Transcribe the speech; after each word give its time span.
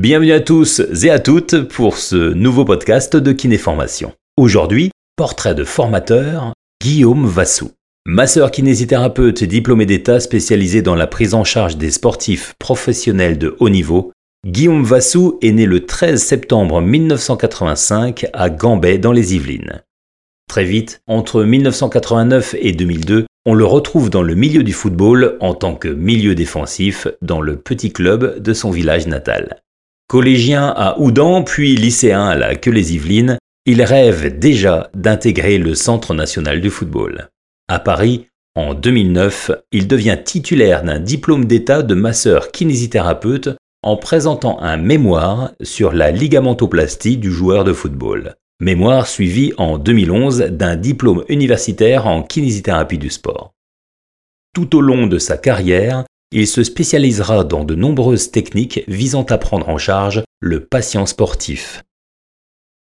Bienvenue 0.00 0.32
à 0.32 0.40
tous 0.40 0.80
et 1.04 1.10
à 1.10 1.18
toutes 1.18 1.60
pour 1.68 1.98
ce 1.98 2.32
nouveau 2.32 2.64
podcast 2.64 3.18
de 3.18 3.32
Kinéformation. 3.32 4.14
Aujourd'hui, 4.38 4.90
portrait 5.14 5.54
de 5.54 5.62
formateur, 5.62 6.54
Guillaume 6.82 7.26
Vassou. 7.26 7.72
Masseur 8.06 8.50
kinésithérapeute 8.50 9.44
diplômé 9.44 9.84
d'État 9.84 10.18
spécialisé 10.18 10.80
dans 10.80 10.94
la 10.94 11.06
prise 11.06 11.34
en 11.34 11.44
charge 11.44 11.76
des 11.76 11.90
sportifs 11.90 12.54
professionnels 12.58 13.36
de 13.36 13.54
haut 13.60 13.68
niveau, 13.68 14.10
Guillaume 14.46 14.84
Vassou 14.84 15.38
est 15.42 15.52
né 15.52 15.66
le 15.66 15.84
13 15.84 16.18
septembre 16.18 16.80
1985 16.80 18.24
à 18.32 18.48
Gambais 18.48 18.96
dans 18.96 19.12
les 19.12 19.34
Yvelines. 19.34 19.82
Très 20.48 20.64
vite, 20.64 21.02
entre 21.08 21.44
1989 21.44 22.56
et 22.58 22.72
2002, 22.72 23.26
on 23.44 23.52
le 23.52 23.66
retrouve 23.66 24.08
dans 24.08 24.22
le 24.22 24.34
milieu 24.34 24.62
du 24.62 24.72
football 24.72 25.36
en 25.40 25.52
tant 25.52 25.74
que 25.74 25.88
milieu 25.88 26.34
défensif 26.34 27.06
dans 27.20 27.42
le 27.42 27.56
petit 27.56 27.92
club 27.92 28.40
de 28.40 28.54
son 28.54 28.70
village 28.70 29.06
natal. 29.06 29.60
Collégien 30.10 30.74
à 30.76 30.98
Oudan, 30.98 31.44
puis 31.44 31.76
lycéen 31.76 32.26
à 32.26 32.34
la 32.34 32.56
Queue-les-Yvelines, 32.56 33.38
il 33.64 33.80
rêve 33.80 34.40
déjà 34.40 34.90
d'intégrer 34.92 35.56
le 35.56 35.76
Centre 35.76 36.14
national 36.14 36.60
du 36.60 36.68
football. 36.68 37.28
À 37.68 37.78
Paris, 37.78 38.26
en 38.56 38.74
2009, 38.74 39.52
il 39.70 39.86
devient 39.86 40.18
titulaire 40.24 40.82
d'un 40.82 40.98
diplôme 40.98 41.44
d'état 41.44 41.84
de 41.84 41.94
masseur 41.94 42.50
kinésithérapeute 42.50 43.50
en 43.84 43.96
présentant 43.96 44.60
un 44.60 44.78
mémoire 44.78 45.52
sur 45.62 45.92
la 45.92 46.10
ligamentoplastie 46.10 47.16
du 47.16 47.30
joueur 47.30 47.62
de 47.62 47.72
football. 47.72 48.34
Mémoire 48.60 49.06
suivi 49.06 49.52
en 49.58 49.78
2011 49.78 50.38
d'un 50.50 50.74
diplôme 50.74 51.22
universitaire 51.28 52.08
en 52.08 52.24
kinésithérapie 52.24 52.98
du 52.98 53.10
sport. 53.10 53.52
Tout 54.56 54.74
au 54.74 54.80
long 54.80 55.06
de 55.06 55.18
sa 55.18 55.36
carrière, 55.36 56.04
il 56.32 56.46
se 56.46 56.62
spécialisera 56.62 57.44
dans 57.44 57.64
de 57.64 57.74
nombreuses 57.74 58.30
techniques 58.30 58.84
visant 58.86 59.24
à 59.24 59.38
prendre 59.38 59.68
en 59.68 59.78
charge 59.78 60.22
le 60.40 60.64
patient 60.64 61.06
sportif. 61.06 61.82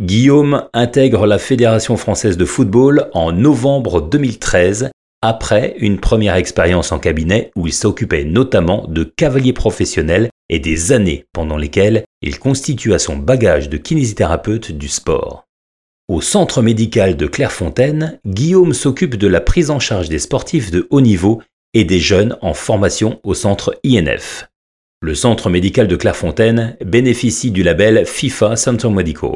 Guillaume 0.00 0.68
intègre 0.72 1.26
la 1.26 1.38
Fédération 1.38 1.96
française 1.96 2.36
de 2.36 2.44
football 2.44 3.10
en 3.12 3.32
novembre 3.32 4.00
2013 4.00 4.90
après 5.22 5.74
une 5.78 6.00
première 6.00 6.36
expérience 6.36 6.92
en 6.92 6.98
cabinet 6.98 7.52
où 7.56 7.66
il 7.66 7.72
s'occupait 7.72 8.24
notamment 8.24 8.86
de 8.88 9.04
cavaliers 9.04 9.52
professionnels 9.52 10.30
et 10.48 10.58
des 10.58 10.92
années 10.92 11.24
pendant 11.32 11.56
lesquelles 11.56 12.04
il 12.22 12.38
constitua 12.38 12.98
son 12.98 13.16
bagage 13.16 13.68
de 13.68 13.76
kinésithérapeute 13.76 14.72
du 14.72 14.88
sport. 14.88 15.44
Au 16.08 16.20
centre 16.20 16.62
médical 16.62 17.16
de 17.16 17.26
Clairefontaine, 17.26 18.18
Guillaume 18.26 18.74
s'occupe 18.74 19.16
de 19.16 19.28
la 19.28 19.40
prise 19.40 19.70
en 19.70 19.78
charge 19.78 20.08
des 20.08 20.18
sportifs 20.18 20.70
de 20.70 20.86
haut 20.90 21.00
niveau 21.00 21.40
et 21.74 21.84
des 21.84 22.00
jeunes 22.00 22.36
en 22.40 22.54
formation 22.54 23.20
au 23.22 23.34
centre 23.34 23.78
INF. 23.84 24.48
Le 25.00 25.14
centre 25.14 25.50
médical 25.50 25.88
de 25.88 25.96
Clairefontaine 25.96 26.76
bénéficie 26.84 27.50
du 27.50 27.62
label 27.62 28.06
FIFA 28.06 28.56
Center 28.56 28.88
Medical. 28.88 29.34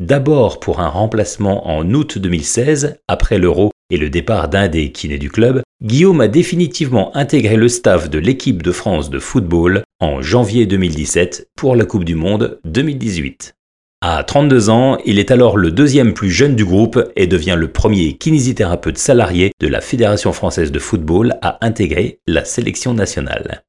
D'abord 0.00 0.60
pour 0.60 0.80
un 0.80 0.88
remplacement 0.88 1.68
en 1.68 1.92
août 1.92 2.18
2016, 2.18 2.98
après 3.08 3.38
l'Euro 3.38 3.70
et 3.90 3.96
le 3.96 4.10
départ 4.10 4.48
d'un 4.48 4.68
des 4.68 4.92
kinés 4.92 5.18
du 5.18 5.30
club, 5.30 5.62
Guillaume 5.82 6.20
a 6.20 6.28
définitivement 6.28 7.14
intégré 7.16 7.56
le 7.56 7.68
staff 7.68 8.08
de 8.08 8.18
l'équipe 8.18 8.62
de 8.62 8.72
France 8.72 9.10
de 9.10 9.18
football 9.18 9.82
en 10.00 10.22
janvier 10.22 10.66
2017 10.66 11.48
pour 11.56 11.74
la 11.74 11.84
Coupe 11.84 12.04
du 12.04 12.14
Monde 12.14 12.60
2018. 12.64 13.57
À 14.00 14.22
32 14.22 14.70
ans, 14.70 14.96
il 15.04 15.18
est 15.18 15.32
alors 15.32 15.56
le 15.56 15.72
deuxième 15.72 16.14
plus 16.14 16.30
jeune 16.30 16.54
du 16.54 16.64
groupe 16.64 17.02
et 17.16 17.26
devient 17.26 17.56
le 17.58 17.72
premier 17.72 18.16
kinésithérapeute 18.16 18.96
salarié 18.96 19.50
de 19.58 19.66
la 19.66 19.80
Fédération 19.80 20.32
française 20.32 20.70
de 20.70 20.78
football 20.78 21.36
à 21.42 21.58
intégrer 21.66 22.20
la 22.28 22.44
sélection 22.44 22.94
nationale. 22.94 23.64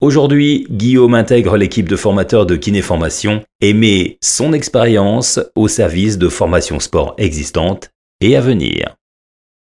Aujourd'hui, 0.00 0.68
Guillaume 0.70 1.14
intègre 1.14 1.56
l'équipe 1.56 1.88
de 1.88 1.96
formateurs 1.96 2.46
de 2.46 2.54
kinéformation 2.54 3.42
et 3.60 3.74
met 3.74 4.18
son 4.22 4.52
expérience 4.52 5.40
au 5.56 5.66
service 5.66 6.16
de 6.16 6.28
formations 6.28 6.78
sport 6.78 7.14
existantes 7.18 7.90
et 8.20 8.36
à 8.36 8.40
venir. 8.40 8.94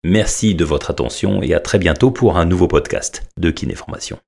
Merci 0.03 0.53
de 0.53 0.65
votre 0.65 0.91
attention 0.91 1.41
et 1.41 1.53
à 1.53 1.61
très 1.61 1.79
bientôt 1.79 2.11
pour 2.11 2.37
un 2.37 2.45
nouveau 2.45 2.67
podcast 2.67 3.23
de 3.37 3.51
kinéformation. 3.51 4.19